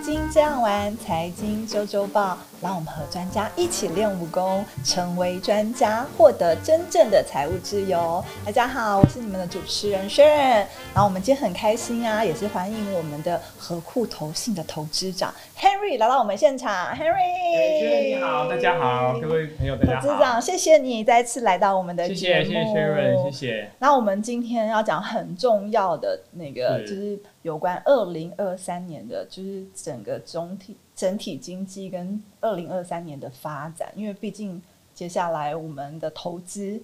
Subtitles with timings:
[0.00, 8.24] 经这样玩，财经周周报，让我们和专家一起练武功，成为专家，获得真正的财务自由。
[8.44, 10.66] 大家好，我是你们的主持人 Sharon。
[10.94, 16.94] 然后我们今天很开心啊，也是欢迎我们的和库投信的投资长 Henry 来到我们现场。
[16.94, 20.06] Henry，你好，大家好，各位朋友，大家好。
[20.06, 23.70] 投资长，谢谢你再次来到我们的谢谢谢谢 Sharon，谢谢。
[23.78, 33.90] 那我们今天要讲很重要的那个，就是有关二零二三年的，就是整个总体整体经济跟二零二三年的发展。
[33.96, 34.60] 因为毕竟
[34.92, 36.78] 接下来我们的投资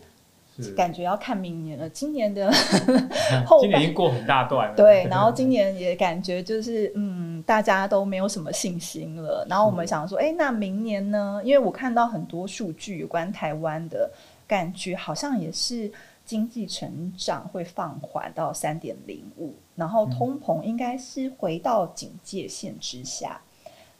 [0.74, 2.50] 感觉要看明年了，今年的
[3.44, 5.04] 后今年已经过很大段了，对。
[5.10, 9.46] 然后 今年也感觉就是嗯，大家都没有什么信心了。
[9.50, 11.42] 然后我们想说，哎，那明年呢？
[11.44, 14.10] 因为我看到很多数据有关台湾的
[14.48, 15.92] 感觉，好像也是。
[16.24, 23.40] 经济成长会放缓到三点零五，然后通膨应该是回到警戒线之下。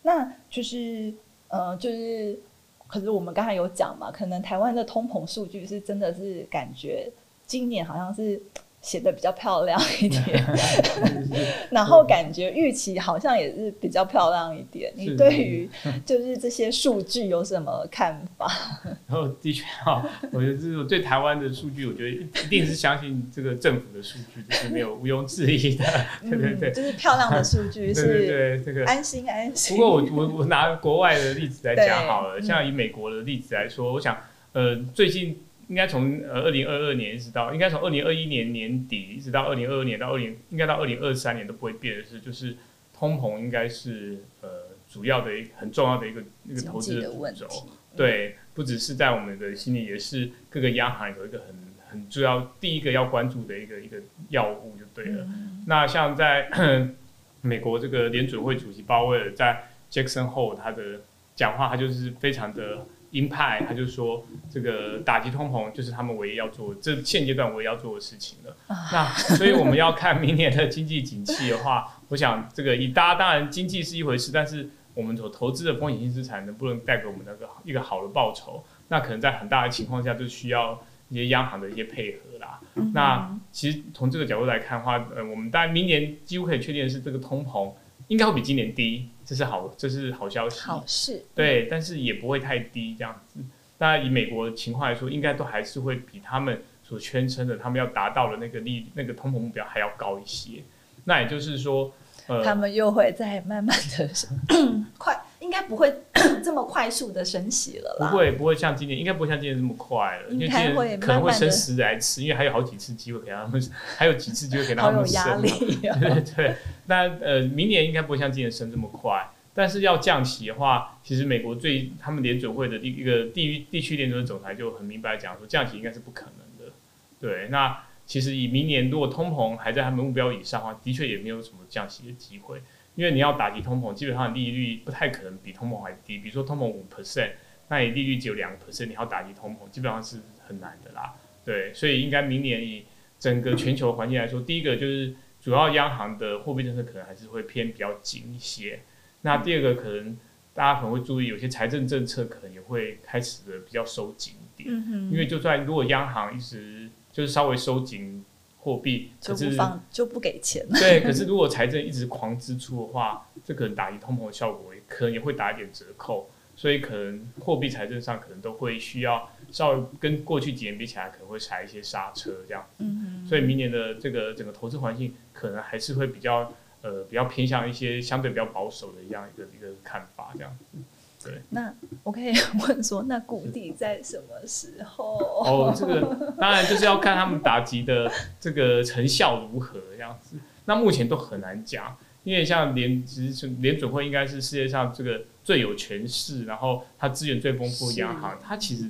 [0.03, 1.15] 那就是，
[1.49, 2.39] 呃，就是，
[2.87, 7.11] 可是我们刚才有讲嘛，可能台湾的通膨数据是真的是感觉
[7.47, 8.43] 今年好像是。
[8.85, 10.45] 写的比较漂亮一点，
[11.73, 14.93] 然后感觉预期好像也是比较漂亮一点。
[14.95, 15.69] 你对于
[16.05, 18.47] 就是这些数据有什么看法？
[19.09, 25.85] 然后的确哈，我觉得这种对台湾的数据，我觉得一定是相信这个政府的数据，这是没有毋庸置疑的。
[26.21, 29.75] 对对对，就是漂亮的数据是，对对这个安心安心。
[29.75, 34.19] 不过我我我拿国外的例子来讲好了，像以美国的例子来说，我想
[34.53, 35.41] 呃最近。
[35.69, 42.57] 应该从呃二零二二年一直到，应该从二零二一年年底一直到二零二二年到二零，应该到二零二三年都不会变的是，就是
[42.93, 44.49] 通膨应该是呃
[44.87, 47.49] 主要的一很重要的一个一个投资的主轴。
[47.97, 51.57] 对，不只是在我们的心里，也是各个央行有一个很
[51.91, 53.97] 很重要第一个要关注的一个一个
[54.29, 55.27] 药物就对了。
[55.67, 56.51] 那像在
[57.41, 61.01] 美国这个联准会主席鲍威尔在 Jackson Hole 他的
[61.35, 62.87] 讲话，他就是非常的。
[63.15, 68.57] 鹰派他就说，这个打击通膨就是他们唯一要做，这现阶段唯一要做的事情了。
[68.93, 82.59] 那所以我们要看明年的经济景气的话，我想这个以大家当然经济是一回事，但是我们所投资的风险性资产能不能带给我们那个一个好的报酬，那可能在很大的情况下就需要一些央行的一些配合啦。
[82.93, 87.73] 那其实从这个角度来看的话，呃，我们当然明年几乎可以确定的是，这个通膨
[88.09, 89.09] 应该会比今年低。
[89.27, 90.61] 这是好，这是好消息。
[90.61, 91.25] 好事。
[91.35, 93.41] 对，但是也不会太低这样子。
[93.77, 100.63] 当然，以美国的情况来说，应该都还是会比他们所宣称的他们要达到的那个利那个通膨目标还要高一些。
[101.05, 101.93] 那也就是说，
[102.29, 104.09] 呃，他们又会再慢慢的
[104.97, 105.95] 快，应该不会
[106.43, 108.11] 这么快速的升息了啦。
[108.11, 110.31] 不会，不会像今年，应该不会像今年这么快了。
[110.31, 115.43] 因为今年可能会升十来次，因为还有好几次机会给他们，还有几次机会给他们升。
[115.43, 116.57] 对 对。
[116.87, 126.73] 那呃，明年应该不会像今年升这么快，但是要降息的话，其实美国最他们联准会的一个地域地区联准总裁就很明白讲说，降息应该是不可能的。
[127.21, 132.63] 对，那其实以明年如果通膨还在他们目标以上的话，的确也没有什么降息的机会，
[132.95, 136.19] 因为你要打击通膨，基本上利率不太可能比通膨还低。
[136.19, 137.33] 比如说通膨五 percent，
[137.69, 141.15] 那你利率只有两个 percent，你要打击通膨，基本上是很难的啦。
[141.45, 142.85] 对，所以应该明年以
[143.19, 145.15] 整个全球环境来说，第一个就是。
[145.41, 148.81] 主要央行的货币政策可能还是会偏比较紧一些。
[149.21, 150.17] 那第二个可能
[150.55, 154.75] 大家可能会注意，有些财政政策可能也会开始的比较收紧一点。
[154.75, 158.25] 嗯因为就算如果央行一直就是稍微收紧
[158.65, 160.67] 货币，就不放就不给钱。
[160.71, 166.31] 对， 可是如果财政一直狂支出的话，这可能打击通膨的效果可能也会打一点折扣。
[166.57, 172.65] 所以可能货币财政上可能都会需要稍微跟过去几年比起来，可能会踩一些刹车这样。
[172.79, 180.79] 嗯所以明年的这个整个投资环境可能还是会比较呃比较偏向一些相对比较保守的一样一个一个看法这样子。
[181.25, 181.43] 对。
[181.51, 182.33] 那我可以
[182.67, 185.19] 问说，那谷底在什么时候？
[185.19, 190.37] 哦，这个当然就是要看他们打击的这个成效如何这样子。
[190.67, 191.97] 那目前都很难讲。
[192.25, 198.89] 因为像联其实联准会应该是世界上这个最有权势，然后它资源最丰富的央行，它其实，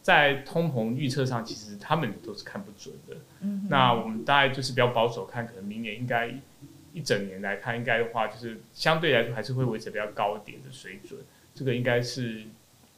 [0.00, 3.16] 在通膨预测上，其实他们都是看不准的。
[3.42, 6.34] 嗯，那我们大概就是比较保守看，可能明年应该
[6.94, 11.20] 一整年来看，应该的话就是相对来说还是会维持比较高一点的水准。
[11.62, 12.42] 这个应该是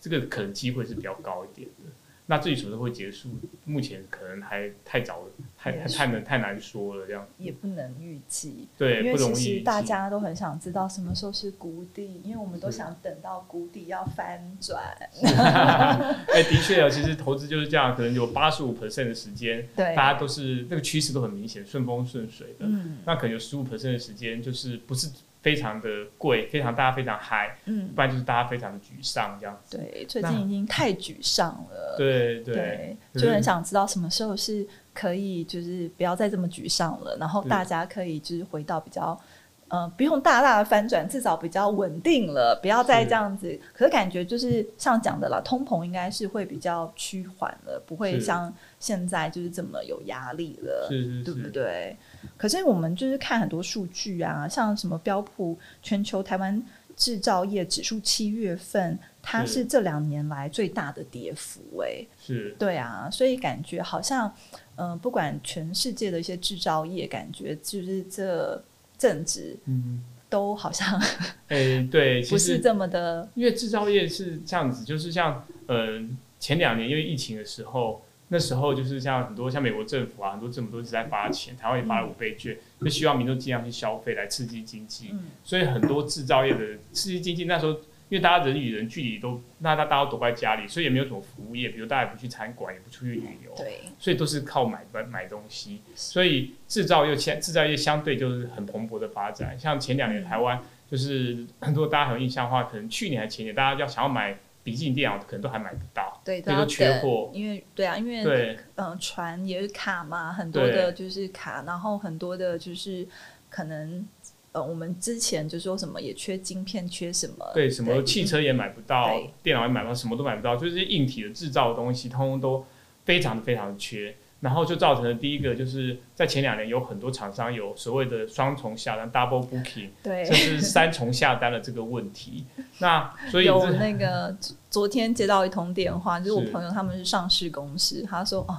[0.00, 1.92] 这个可能机会是比较高一点的。
[2.26, 3.28] 那至于什么时候会结束，
[3.66, 5.28] 目前可能还太早了，
[5.58, 8.66] 太太太难太难说了，这样也不能预计。
[8.78, 14.82] 对，因为其实大家都很想知道什么时候是谷底，因为我们都想等到谷底要翻转。
[15.20, 22.64] 哎，的确啊，其实投资就是这样，可能有八十五 percent 的时间，对，大家都是那个趋势都很明显，顺风顺水的。
[22.64, 25.10] 嗯，那可能有十五 percent 的时间，就是不是
[25.44, 29.76] 非常的贵，非常大家非常嗨，嗯，不然就是大家非常的沮丧这样子。
[29.76, 31.94] 对，最近已经太沮丧了。
[31.98, 39.20] 对对，对，就很想知道什么时候是可以，就是不要再这么沮丧了，然后大家可以就是回到比较。
[39.68, 43.58] 呃，不用大大的翻转，至少比较稳定了，不要再这样子。
[43.72, 50.86] 可是感觉就是像讲的啦，通膨应该是会比较趋缓了，不会像现在就是这么有压力了。
[50.88, 51.96] 对不是，对？
[52.36, 56.62] 可是我们就是看很多数据啊，像什么标普全球台湾
[56.94, 64.32] 制造业指数七月份，它是是这两年来最大的跌幅、欸，是对啊，所以感觉好像，
[64.76, 68.62] 嗯、不管全世界的一些制造业，感觉就是这
[69.04, 70.98] 阵子嗯，都好像
[71.48, 76.00] 哎，对，其不是实这么的，因为制造业是这样子，就是像呃
[76.40, 85.10] 前两年因为疫情的时候，那时候就是像很多像美国政府啊，很多政府都一直在发钱，台湾也发了五倍券，就希望民众尽量去消费来刺激经济。
[85.12, 87.76] 嗯，所以很多制造业的刺激经济，那时候
[88.10, 99.58] 因为大家人与人距离都，那大家都躲在家里，所以也没有什么服务业，比如大家也不去餐馆，也不出去旅游，对，所以都是靠买买买东西，所以制造业相制造业相对就是很蓬勃的发展。
[99.58, 100.60] 像前两年嗯台湾
[100.90, 107.30] 就是很多大家很有印象的话，可能去年还前年，大家要想要买笔记本电脑，可能都还买不到，对，所以都缺货。
[107.32, 113.06] 因为对啊，因为对嗯，船也是卡嘛，很多的就是卡，然后很多的就是
[113.50, 114.06] 可能
[114.54, 122.64] 呃，我们之前就说什么也缺晶片，缺什么，对，什么汽车也买不到对，电脑也买不到，什么都买不到，就是硬体的制造的东西，通通都
[123.04, 124.14] 非常非常的缺。
[124.40, 132.44] 然后就造成了第一个，就是在前两年有很多厂商有所谓的双重下单 （double booking），对甚至三 重下单的这个问题。
[132.78, 134.36] 那所以有那个
[134.68, 138.58] 昨天接到一通电话，就是我朋友他们是上市公司，他说哦，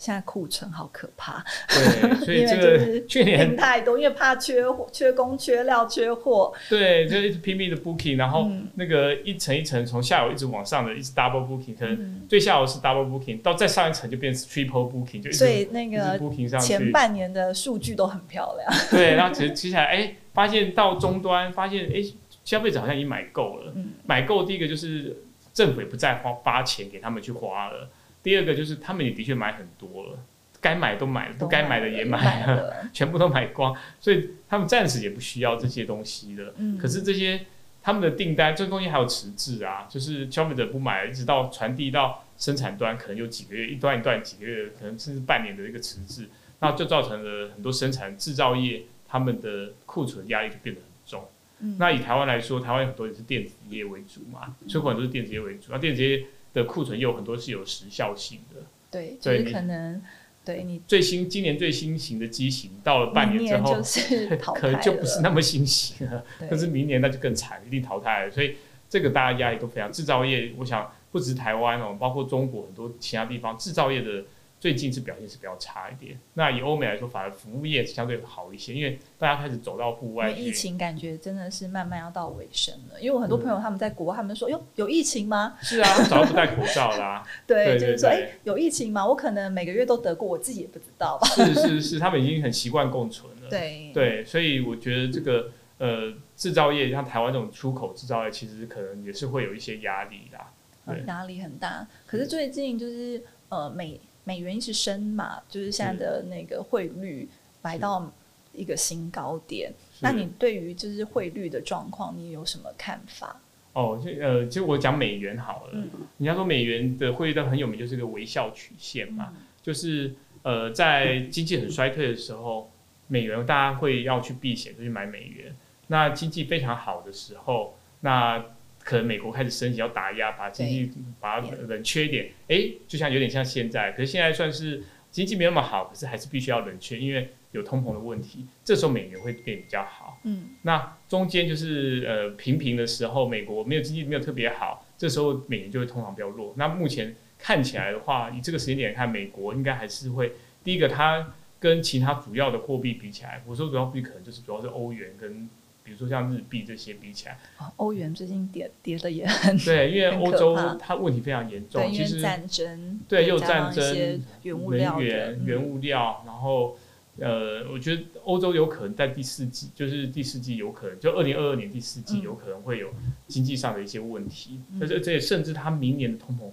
[0.00, 6.50] 现在库存好可怕，对，所以 这个就是去年太多，因为怕缺货、缺工、缺料、缺货。
[6.70, 16.90] 对，就一直拼命的 booking，然后嗯那个一层一层从下游一直往上的，一直 double booking，可能嗯，最下游是 double booking，到再上一层就变成 triple booking，就一直所以那个 booking 上前。
[16.90, 18.72] 半年的数据都很漂亮。
[18.90, 22.02] 对，然后其实接下来，哎，发现到终端，发现哎，
[22.42, 23.72] 消费者好像已经买够了。
[23.76, 27.88] 嗯买够第一个就是政府也不再花发钱给他们去花了，
[28.22, 30.18] 第二个就是他们也的确买很多了，
[30.60, 32.90] 该买都买了，不该买的也买买了，了。
[32.92, 36.52] 全部都买光，所以他们暂时也不需要这些东西了。
[36.58, 37.40] 嗯，可是这些
[37.82, 46.28] 他们的订单，这东西还有迟滞啊，就是消费者不买，一直到传递到生产端，可能有几个月，一段一段几个月，可能甚至半年的一个迟滞，
[46.60, 51.26] 那就造成了很多生产制造业他们的库存压力就变得很重。
[51.62, 58.62] 嗯那以台湾来说，台湾很多也是电子业为主嘛，出口很多是电子业为主，那电子业的库存也有很多是有时效性的。
[58.90, 60.02] 对，就是可能
[60.44, 66.24] 对你最新今年最新型的机型到了半年之后，就是 可能就不是那么新型了。
[66.38, 68.30] 对但是明年那就更惨，一定淘汰了。
[68.30, 68.56] 所以
[68.88, 69.92] 这个大家压力都非常。
[69.92, 74.24] 制造业，我想不止台湾哦，包括中国很多其他地方，制造业的
[74.60, 76.16] 最近是表现是比较差一点。
[76.34, 83.00] 那以欧美来说，反而服务业相对好一些，因为大家开始走到户外疫情感觉真的是慢慢要到尾声了。
[83.00, 85.56] 因为我很多嗯朋友他们在国外，他们说哟有疫情吗？
[85.62, 89.06] 是啊，早就不戴口罩啦、 对，对就是说哎、有疫情吗？
[89.06, 91.26] 我可能每个月都得过，我自己也不知道吧。
[91.28, 93.48] 是是是，他们已经很习惯共存了。
[93.48, 100.52] 对对，所以我觉得这个呃制造业，像台湾这种出口制造业，其实可能也是会有一些压力啦。
[100.86, 101.86] 对压力很大。
[102.06, 103.98] 可是最近就是呃美
[104.30, 107.28] 美元一直升嘛，就是现在的那个汇率
[107.62, 108.08] 来到
[108.52, 109.72] 一个新高点。
[109.98, 113.40] 那你对于就是汇率的状况，你有什么看法？
[113.72, 115.70] 哦，就呃，就我讲美元好了。
[115.72, 122.70] 嗯人家说美元的汇率都很有名，就是个微笑曲线嘛，嗯就是呃，在经济很衰退的时候，
[123.08, 125.52] 美元大家会要去避险，就去买美元。
[125.88, 128.44] 那经济非常好的时候，那
[128.82, 140.18] 可能美国开始升级要打压，把经济把它冷却一点，诶，就像有点像现在，可是现在算是经济没那么好，可是还是必须要冷却，因为有通膨的问题，这时候美元会变比较好。
[140.24, 146.54] 嗯那中间就是呃平平的时候，美国没有经济没有特别好，这时候美元就会通常比较弱。
[146.56, 150.32] 那目前看起来的话，以这个时间点看，美国应该还是会
[150.62, 155.48] 第一个，它跟其他主要的货币比起来，我说主要货币可能就是主要是欧元跟
[155.82, 165.44] 比如说像日币这些比起来，哦欧元最近跌跌的也很对，因为欧洲它问题非常严重，其实为战争对又战争原物料的能源、嗯。
[165.46, 166.76] 原物料，然后
[167.18, 172.22] 呃，我觉得欧洲有可能在第四季，就是第四季有可能，就二零二二年第四季嗯。
[172.22, 172.90] 有可能会有
[173.26, 174.78] 经济上的一些问题，嗯。
[174.80, 176.50] 而且这也甚至它明年的通膨，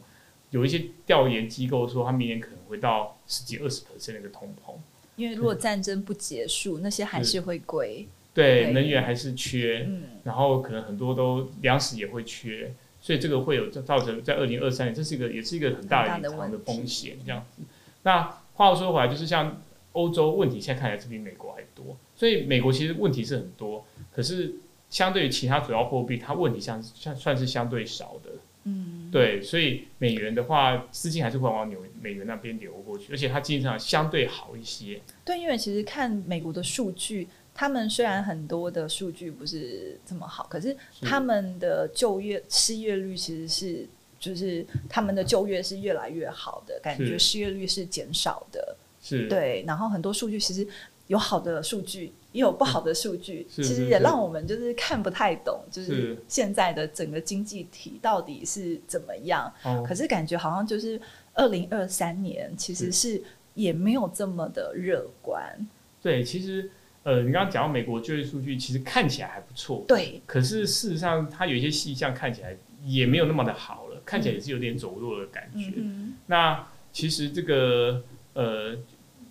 [0.49, 4.73] 有一些调研机构说它明年可能会到十几二十 percent 那个通膨。
[5.15, 7.41] 因为如果战争不结束，那些还是。
[7.41, 8.07] 会贵。
[8.37, 17.63] 对，对能源还是缺，嗯，然后可能很多都粮食也会缺，所以这个会有造成在二零二三年，这是一个也是一个很大很大的隐藏的风险这样子。
[18.03, 19.59] 那话又说回来，就是像
[19.93, 24.53] 欧洲问题现在看起来是比美国还多，所以美国其实问题是很多，可是
[24.91, 28.29] 相对于其他主要货币，它问题像像算是相对少的。
[28.69, 34.99] 嗯，对，所以美元的话，资金还是会往纽美元那边流过去，而且它经济上相对好一些。
[35.23, 37.29] 对，因为其实看美国的数据，
[37.59, 41.03] 他们虽然很多的数据不是这么好，可是是。
[41.07, 43.87] 他们的就业失业率其实是
[44.19, 48.77] 就是他们的就业是越来越好的，感觉失业率是减少的。
[49.01, 50.67] 是，对，然后很多数据其实
[51.07, 56.17] 有好的数据，也有不好的数据，其实也让我们就是看不太懂，就是是。
[56.27, 59.51] 现在的整个经济体到底是怎么样。
[59.63, 61.01] 哦，可是感觉好像就是
[61.33, 63.19] 二零二三年其实是
[63.55, 65.67] 也没有这么的乐观。
[66.01, 66.69] 对，其实
[67.07, 75.71] 呃，你刚刚讲到美国就业数据，其实看起来还不错，对，可是事实上它有一些细项看起来也没有那么的好了，看起来也是有点走弱的感觉。
[75.77, 78.77] 嗯那其实这个呃，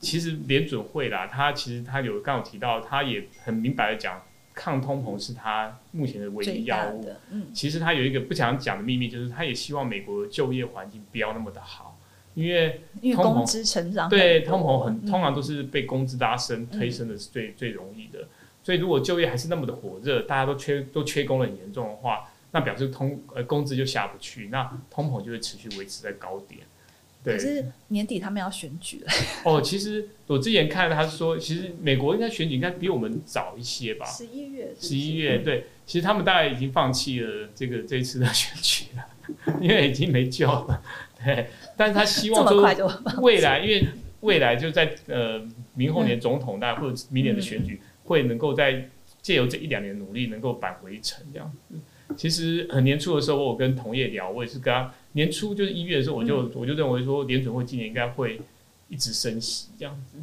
[0.01, 4.23] 其实联准会啦，它其实它有刚有提到，它也很明白的讲，
[4.55, 7.13] 抗通膨是它目前的唯一药物。
[7.31, 11.96] 嗯，其实它有一个不想讲的秘密，就是它也希望美国的就业环境不要那么的好，
[12.37, 15.07] 因为因为工资成长对通膨很嗯。
[15.11, 18.29] 通常都是被工资拉升推升的是最、最容易的，
[18.63, 26.61] 所以如果就业还是那么的火热，大家都缺都缺工的很严重的话，那表示通呃工资就下不去，那通膨就会持续维持在高点。
[27.25, 27.37] 对。
[27.37, 29.13] 可是年底他们要选举了，
[29.45, 39.07] 哦，其实我之前看他是说，其实美国应该选举应该比我们早一些吧，十一月，十一月对，其实他们大概已经放弃了这个这一次的选举了，
[39.61, 40.83] 因为已经没救了。
[41.25, 42.63] 对，但是他希望说
[43.21, 43.87] 未来，因为
[44.21, 45.41] 未来就在呃
[45.75, 48.89] 明后年总统大或者明年的选举，会能够在
[49.23, 51.75] 借由这一两年努力，能够扳回一城这样子。
[52.17, 58.41] 其实很年初的时候，我有跟同业聊，我也是跟他年初就是一月的时候，我就、我就认为说联准会今年应该会
[58.89, 60.19] 一直升息这样子。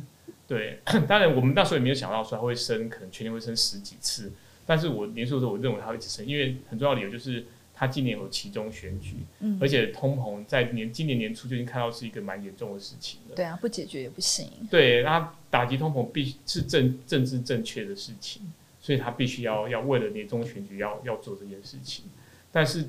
[0.47, 4.31] 对， 当然我们那时候也没有想到说它会升，可能全年会升十几次。
[4.65, 13.35] 但是我年初的时候，我认为它会一直升，因为很重要的理由就是它今年有其中选举，嗯而，且通膨在年今年年初就已经看到是一个蛮严重的事情了。
[13.35, 18.43] 对啊，不解决也不行，对，那打击通膨必是政政治正确的事情，
[18.79, 22.05] 所以他必须要要为了年终选举要要做这件事情。
[22.51, 22.85] 但是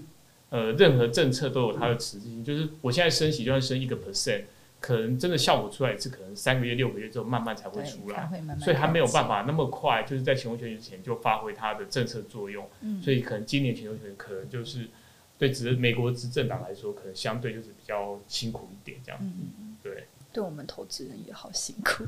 [0.51, 4.43] 呃，任何政策都有它的持续性，就是我现在升息就算升一个 percent，
[4.85, 8.29] 可能真的效果出来一次，可能三个月六个月之后慢慢才会，出来。
[8.31, 12.69] 慢慢，所以它没有办，法那么快，就是在全球选举之前就发挥它的政策作用。
[12.83, 14.87] 嗯，所以可能今年全球选举可能就是
[15.39, 19.19] 对执美国执政党来说，可能相对就是比较辛苦一点这样。
[19.23, 22.05] 嗯，对，对我们投资人也好辛苦，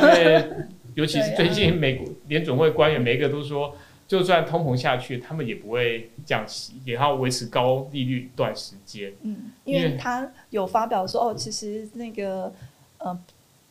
[0.00, 3.76] 对，因为尤其是最近美国联总会官员每一个都说，
[4.06, 9.12] 就算通膨下去，他们也不会降息，也要维持高利率一段时间。
[9.22, 12.52] 嗯，因因为为他有发表说，哦，其实那个
[12.98, 13.18] 呃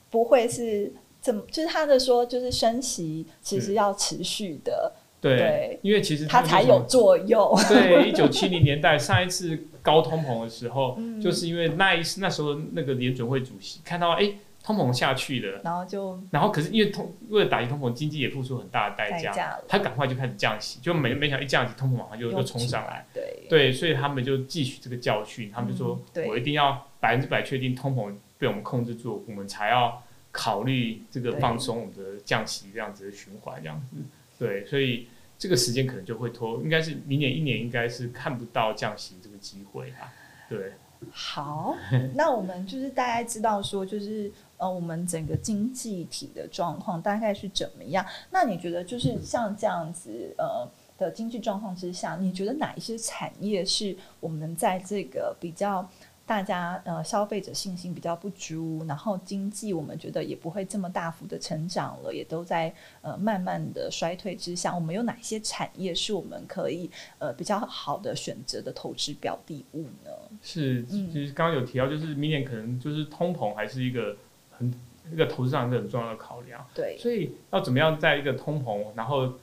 [0.09, 7.55] 不会是怎么，就是他的说，就是升息其实要持续的，对，对因为其实它才有作用。
[7.69, 30.01] 对，一九七零年代上一次高通膨的时候， 嗯就是因为那一那时候那个联准会主席看到哎、诶通膨下去了，然后就然后可是因为通为了打击通膨，经济也付出很大的代价，他赶快就开始降息，就没没想一降息，通膨马上就又就冲上来。，对，对，所以他们就汲取这个教训，他们就说嗯：“我一定要百分之百确定通膨被我们控制住，我们才要
[30.31, 33.97] 考虑这个放松我们的降息这样子的循环，这样子。
[34.39, 40.11] 对，所以这个时间可能就会拖，应该是明年一年应该是看不到降息这个机会啦。
[40.49, 40.73] 对，
[41.11, 41.75] 好，
[42.15, 44.31] 那我们就是大概知道说，就是
[44.63, 48.05] 呃，我们整个经济体的状况大概是怎么样？
[48.31, 50.65] 那你觉得就是像这样子呃
[50.97, 55.85] 的经济状况之下，你觉得哪一些产业是我们在这个比较
[56.25, 66.89] 大家呃消费者信心比较不足，然后经济我们觉得也不会这么大幅的成长了，也都在呃慢慢的衰退之下，我们有哪些产业是我们可以
[67.19, 70.11] 呃比较好的选择的投资标的物呢？
[70.41, 74.15] 是，嗯其实刚刚有提到，就是明年可能就是通膨还是一个
[74.63, 76.65] 很一个投资上一个很重要的考量。
[76.73, 79.33] 对，所以要怎么样在一个通膨，然后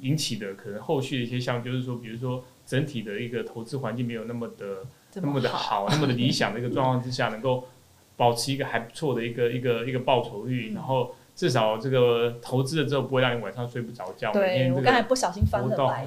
[0.00, 7.66] 引起的可能后续的一些项，就是说，比如说整体的一个投资环境没有那么的这那么的好，那么的理想的一个状况之下，能够
[8.16, 16.06] 保持一个还不错的一个一个一个报酬率，嗯然后至少这个投资了之后不会让你晚上睡不着觉，对我刚才不小心翻了白，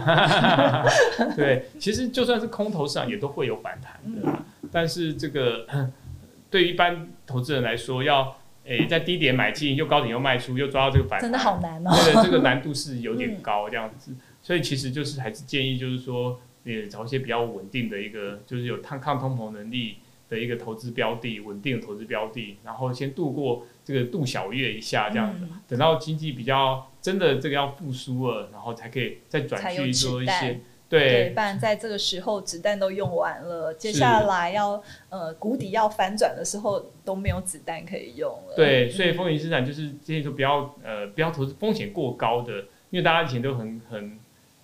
[1.35, 4.45] 对，其实就算是空头市场也都会有反弹的啦。
[4.71, 5.65] 但是这个
[6.51, 11.91] 对于一般投资人来说，要诶，在低点买进，又高点又卖出，又抓到这个反弹，真的好难哦。
[11.91, 14.15] 对，这个难度是有点高，这样子。
[14.41, 19.97] 所以其实就是还是建议，就是说，也找一些比较稳定的一个，就是有抗抗通膨能力
[20.29, 30.61] 的一个投资标的，稳定的投资标的，然后先度过这个度小月一下这样子，等到经济比较真的这个要复苏了，然后才可以再转去做一些。
[30.99, 38.55] 对，不然在这个时候子弹都用完了，接下来要呃谷底要反转的时候都没有子弹可以用了。
[38.55, 42.59] 对，所以风险资产就是建议说不要呃不要投资风险过高的，
[42.91, 44.19] 因为大家以前都很很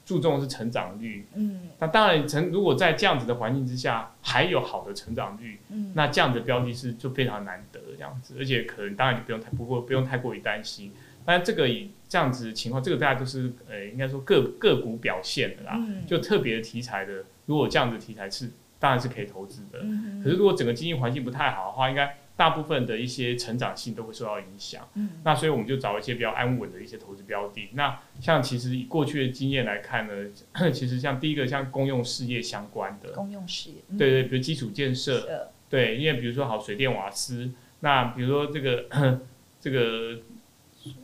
[0.06, 1.26] 注重的是成长率。
[1.34, 10.94] 嗯，那当然成如果在这样子的环境之下还有好的成长率，嗯，那这样的标的是就非常难得这样子，而且可能当然你不用太不过不用太过于担心。
[11.30, 19.78] 但这个以这样子情况，这个大家都是呃，应该说个个股表现的啦，就特别的题材的，如果这样子题材是，当然是可以投资的。
[20.24, 24.90] 可是如果整个经济环境不太好的话，应该大部分的一些成长性都会受到影响。
[25.24, 27.70] 那所以我们就找一些比较安稳的一些投资标的。
[27.74, 30.32] 那像其实以过去的经验来看呢，
[30.74, 38.86] 其实像第一个像公用事业相关的，公用事业，对对，比如基础建设，对，因为比如说好水电瓦斯，那比如说这个
[39.62, 40.20] 这个。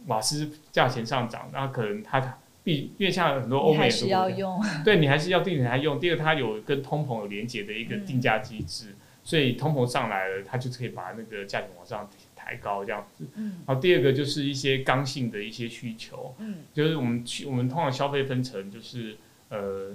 [0.07, 5.99] 瓦斯价钱上涨，那可能它必因为像很多欧美是要用，对你还是要定点来用。
[5.99, 13.27] 第二，它有跟通膨有连接的一个定价机制，所以通膨上来了，它就可以把那个价钱往上抬高这样子。
[13.35, 13.61] 嗯。
[13.67, 19.15] 然后第二个就是一些刚性的一些需求，嗯，就是我们去我们通常消费分成就是
[19.49, 19.91] 呃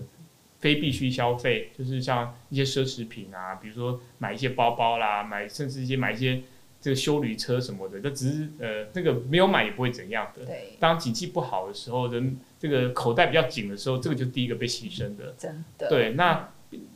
[0.61, 6.41] 非必须消费，就是像一些奢侈品啊，比如说买一些包包啦，买甚至一些买一些。
[6.81, 10.47] 这个修旅车什么的，这只是呃，这个没有买也不会怎样的。
[10.47, 10.77] 对。
[10.81, 15.35] 当景气不好的时候，人这个口袋比较紧的时候，这个就第一个被牺牲的。
[15.37, 15.89] 真的。
[15.89, 16.53] 对，那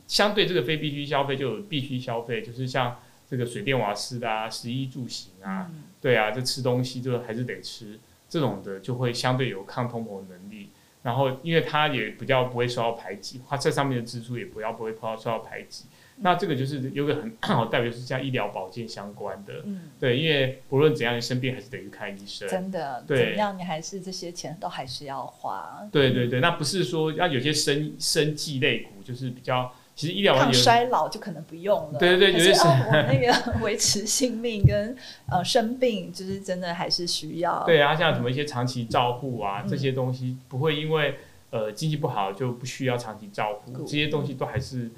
[0.07, 2.99] 相对这个非必须消费就有必须消费，就是像
[3.29, 5.69] 这个水电瓦斯的啊，食衣住行啊，
[6.01, 10.69] 对啊，这吃东西就还是得吃，这种的就会相对有抗通膨能力。
[11.03, 15.85] 然后，因为它也比较不会受到排挤，它这上面的支出也不要不会受到排挤。
[16.17, 25.85] 那这个就是有个很 好代表是像医疗保健相关的，嗯，对，因为不论怎样你生病还是得去看医生，真的，对，怎么样你还是这些钱都还是要花。
[25.91, 31.99] 对对对，那不是说要有些生生计类股就是比较，其实医疗抗衰老就可能不用了。
[31.99, 34.95] 对对对，有些是我那个 维持性命跟
[35.29, 37.61] 呃生病，就是真的还是需要。
[37.65, 41.15] 对啊，像什么一些长期照护啊这些东西，不会因为
[41.49, 44.89] 呃经济不好就不需要长期照护，这些东西都还是。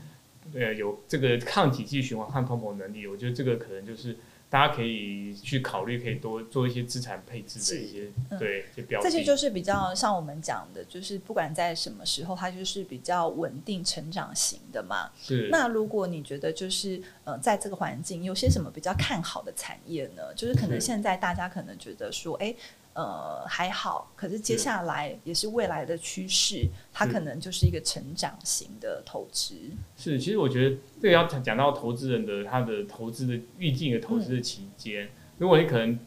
[0.51, 4.17] 对，有这个抗体系循环、抗通膨能力，我觉得这个可能就是
[4.49, 8.07] 大家可以去考虑，可以多做一些资产配置的一些
[8.39, 9.01] 对一些标。
[9.01, 15.09] 这些就是比较像我们讲的，就是不管在什么时候，它就是比较稳定成长型的嘛。
[15.21, 15.49] 是。
[15.51, 20.33] 那如果你觉得就是呃，在这个环境有些什么比较看好的产业呢？
[20.35, 22.55] 就是可能现在大家可能觉得说，哎。
[22.97, 29.53] 呃，还好，可是接下来也是未来的趋势，它可能就是一个成长型的投资。
[29.95, 35.99] 是，其实我觉得这个要讲到投资人的他的投资的预计的投资的期间，如果你可能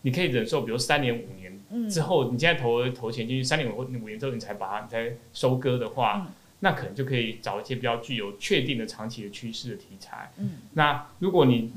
[0.00, 6.26] 你可以忍受，比如三年五年之后，你现在投投钱进去，三年五五年之后你才把它你才收割的话，
[6.60, 10.32] 那可能就可以找一些比较具有确定的长期的趋势的题材。
[10.38, 11.70] 嗯，那如果你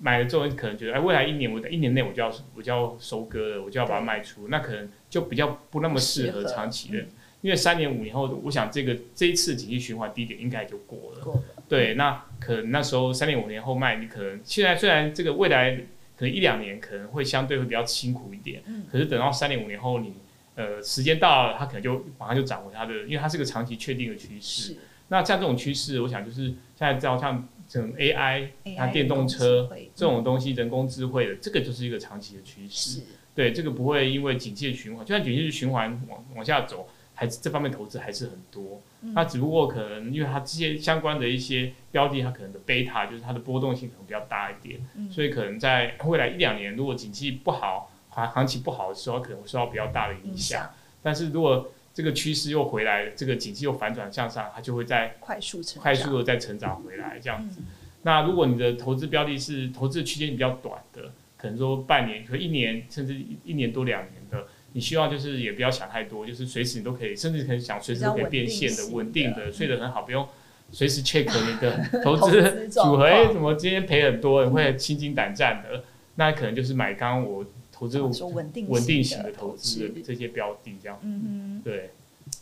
[0.00, 6.98] 买了之后，可能觉得哎，未来一年我在一年内我就要我就要收割了，我就要把它卖出，那可能就比较不那么适合长期的，
[7.40, 11.42] 因为三年五年后，我想这个这一次经济循环低点应该就过了。
[11.68, 15.74] 对，那可能那时候三年五年后卖，你可能现在虽然这个未来
[16.16, 20.14] 可能一两年可能会相对会比较辛苦一点，嗯，可是等到三年五年后，你
[20.54, 24.76] 呃时间到了，它可能就马上就涨回它的，因为它是个长期确定的趋势。
[25.08, 27.48] 那像这种趋势，我想就是现在知道像。
[27.68, 33.02] 这种 AI，它电动车这种东西，人工智慧的这个就是一个长期的趋势。
[33.34, 38.80] 对，这个不会因为景气的循环，就算景气循环往往下走，还是这方面投资还是很多。
[39.14, 50.68] 那只不过可能因为它这些相关的一些标的，它可能的贝塔就是它的波动性可能比较大一点，所以可能在未来一两年，如果景气不好，行行情不好的时候，可能会受到比较大的影响。
[51.00, 57.60] 但是如果这个趋势又回来，这个景气又反转向上，它就会在快速成快速的再成长回来这样子。
[58.02, 70.24] 那如果你的投资标的是投资区间比较短的，可能说半年和一年，甚至一年多两年的，你希望就是也不要想太多，就是随时你都可以，甚至可以想随时都可以变现的、稳定的、睡得很好，不用
[70.70, 75.82] 随时 check 你的 投资组合，哎，怎么今天赔很多，你会心惊胆战的。
[76.18, 80.98] 那可能就是买刚刚我投资稳定稳定型的投资这些标的这样。
[81.02, 81.92] 嗯嗯，对。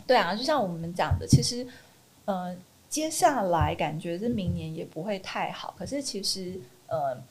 [0.07, 1.67] 对啊，就像我们讲的，其实，
[2.25, 2.57] 呃，
[2.89, 5.75] 接下来感觉是明年也不会太好。
[5.79, 7.23] 可是其实，呃，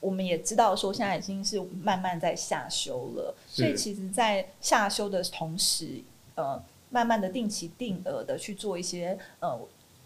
[0.00, 6.00] 我们也知道说现在已经是慢慢在下修了，所以其实，在下修的同时，
[6.34, 9.60] 呃，慢慢的定期定额的去做一些呃。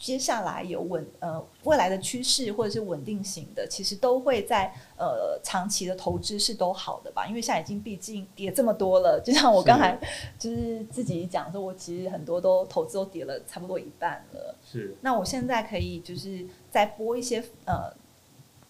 [0.05, 7.27] 接下来有稳呃未来的趋势或者是稳定型的，其实都会在呃长期的投资是都好的吧？
[7.27, 9.99] 因为现在已经毕竟跌这么多了，就像我刚才
[10.39, 14.55] 就是自己讲说，我其实很多都投资都跌了差不多一半了。
[14.63, 17.91] 是，那我现在可以就是再拨一些呃。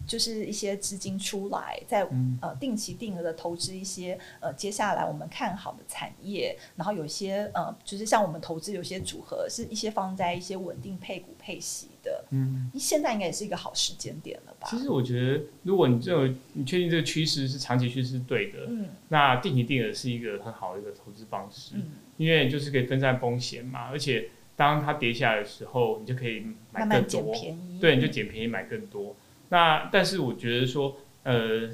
[0.06, 2.06] 就是一些资金出来，在
[2.40, 14.68] 呃定期定额的投资一些呃接下来我们看好的产业，然后有些呃就是像我们投资有些组合是一些放在一些稳定配股配息的，嗯，现在应该也是一个好时间点了吧？
[14.68, 27.34] 其实我觉得，如果你这个你确定这个趋势是长期趋势对的，嗯，那定期定额是一个很好的一个投资方式，嗯，因为就是可以分散风险嘛，而且当它跌下来的时候，你就可以买更多，
[27.80, 29.16] 对，你就捡便宜买更多。
[29.54, 31.68] 那但是我觉得说，呃，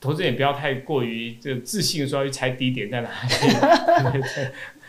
[0.00, 3.34] 投资人也不要太过于这个自信，说要去猜低点在哪里。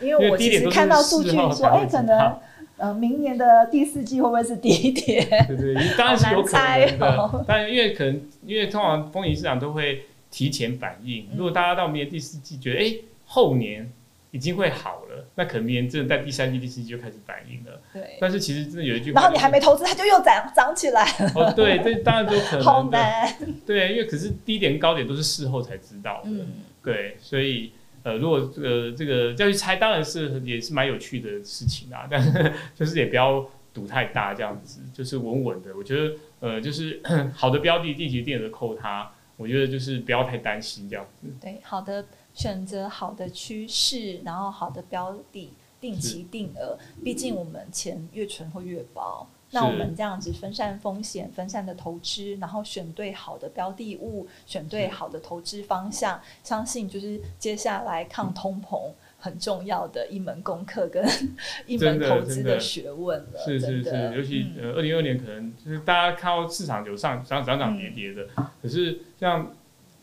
[0.00, 2.38] 因为我其实看到数据说，哎，可能
[2.78, 5.28] 呃，明年的第四季会不会是低点？
[5.46, 7.44] 对对，当然是有可能的。
[7.46, 12.94] 但因为可能因为通常风险市场都会提前反应，如果大家到明年第四季觉得，哎，
[13.26, 13.92] 后年。
[14.30, 17.80] 已经会好了，那可能明年真的在第三季、第四季就开始反应了。
[17.92, 21.32] 对，但是其实真的有一句，然后你还没投资，它就又涨涨起来了。
[21.34, 22.64] 哦，对，这当然都可能。
[22.64, 23.34] 好难。
[23.64, 26.30] 对，因为可是低点高点都是事后才知道的。
[26.30, 26.46] 嗯。
[26.82, 32.06] 对，所以呃，如果这个这个要去猜，当然是也是蛮有趣的事情啊。
[32.10, 35.74] 但是就是也不要赌太大，这样子就是稳稳的。
[35.74, 37.00] 我觉得呃，就是
[37.34, 41.26] 好的标的定期定额扣它，我觉得就是不要太担心这样子。
[41.40, 42.04] 对，好的。
[42.38, 46.78] 选择好的趋势，然后好的标的，定期定额。
[47.02, 61.04] 毕竟我们钱越存会越薄，那我们这样子分散风险、分散的投资，然后选对好的标的物，选对好的投资方向，相信就是接下来抗通膨很重要的一门功课跟
[61.66, 63.44] 一门投资的学问了。
[63.44, 68.28] 是是是，尤其呃，二零二年可能就是大家看到市场有上涨涨涨跌跌的，
[68.62, 69.52] 可是像。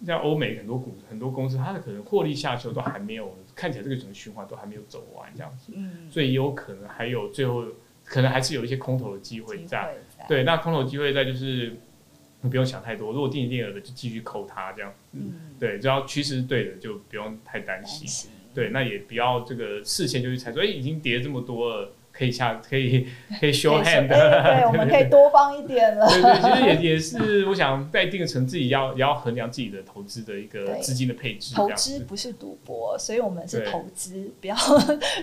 [0.06, 7.66] 像欧美很多股很多公司，它的可能获利下修都还没有，看起来这个整个循环都还没有走完这样子，嗯，所以有可能还有最后
[8.04, 9.96] 可能还是有一些空头的机会在，
[10.28, 11.76] 对，那空头机会在就是
[12.42, 14.92] 你不用想太多，如果定定额的就继续扣它这样。
[15.12, 15.20] 子，
[15.60, 21.92] 对，只要趋势是对的就不用太担心，对，那也不要这个事前就去猜说，哎，已经跌这么多了。
[22.16, 23.08] 可以下 可以
[23.40, 26.08] 可以 show hand 的，对，我们可以多放一点了。
[26.08, 31.54] 对对，其实也也是，我想在一定程自己要也要衡量自己的投资的一个资金的配置。
[31.54, 34.56] 投资不是赌博，所以我们是投资，不要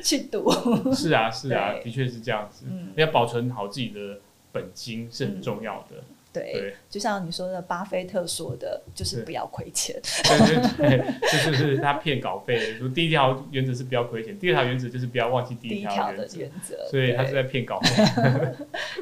[0.03, 0.51] 去赌。
[0.93, 2.67] 是啊是啊，的确是这样子。
[2.69, 4.19] 嗯，要保存好自己的
[4.53, 5.97] 本金是很重要的。
[6.33, 9.95] 对，就像你说的，巴菲特说的，就是不要亏钱。
[10.03, 12.79] 对对对， 就是是他骗稿费。
[12.79, 16.89] 说第一条原则是不要亏钱，第二条原则就是不要忘记第一条原则。
[16.91, 18.05] 所以他是在骗稿费。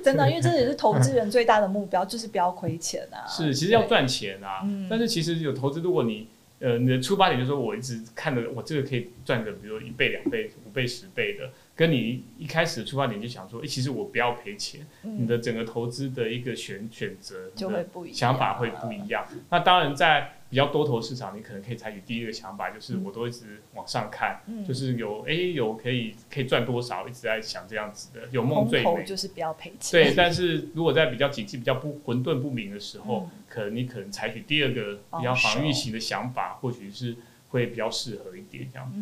[0.03, 3.23] 真的，因为这也是投资人最大的目标，就是不要亏钱啊。
[3.31, 4.67] 是，其实要赚钱啊。
[4.89, 6.27] 但是其实有投资，如果你
[6.59, 11.49] 呃你的出发点就是说我一直看着我这个可以赚个，比如一倍、两倍、五倍、十倍的。
[11.81, 19.27] 跟你一开始的出发点就想说，哎，其实我不要赔钱，你的整个投资的一个选选择就会不一样，想法会不一样。
[19.49, 20.33] 那当然在。
[20.51, 30.07] 比较多头市场，你可能可以采取第一个想法，就是我都一直往上看，就是有哎有可以可以赚多少，一直在想这样子的，有梦最美，就是不要赔钱。
[30.07, 37.15] 对，但是如果在比较景气比较不混沌不明的时候，可能你可能采取第二个比较防御型的想法，或许是
[37.51, 38.99] 会比较适合一点这样子。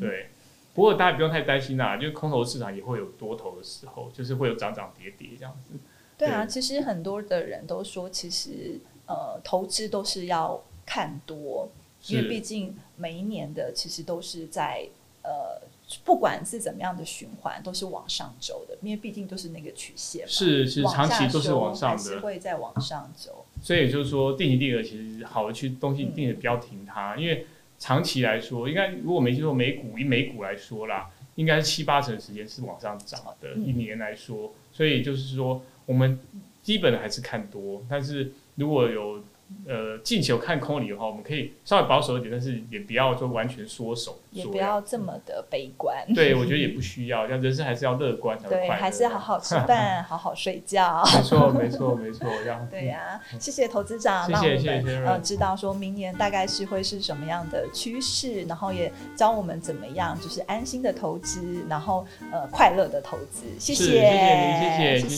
[0.00, 0.28] 对，
[0.74, 5.78] 不过大家不用太担心啦，就是空头市场也会有多头的时候，就是会有涨涨跌跌这样子。
[6.18, 10.62] 对啊，其实很多的人都说，其实呃投资都是要。
[10.84, 11.70] 看多，
[12.08, 14.84] 因为毕竟每一年的其实都是在
[15.22, 15.62] 呃，
[16.04, 23.46] 不管是怎么样的循环，都是往上走的，因为毕竟都是那个曲线，是是长期都是往上的，是会在往上走。
[23.62, 27.46] 所以就是说，定期定额其实好的去东西，定的不要停它，因为
[27.82, 36.16] 长期来说，应该如果没记错，美股以美股来说啦，应该是七八成时间是往上涨的，一年来说，所以就是说，我们
[36.62, 39.24] 基本还是看多，但是如果有。
[39.66, 45.96] 呃，进球看空里的话，我们可以稍微保守一点，但是也不要说完全缩手，也不要这么的悲观。
[46.14, 51.02] 对，我觉得也不需要，像人生还是要乐观才对，还是要好好吃饭，好好睡觉。
[51.14, 52.66] 没错，没错，没错，这样。
[52.70, 63.44] 对呀，谢谢投资长，让我们呃知道说明年大概是会是什么样的趋势，然后也教我们怎么样就是安心的投资，然后呃快乐的投资。
[63.58, 65.16] 谢谢，谢谢您，谢谢，谢谢，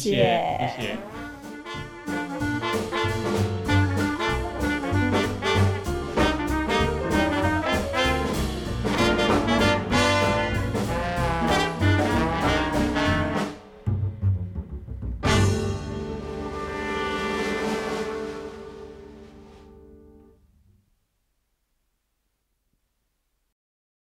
[0.76, 1.23] 谢谢。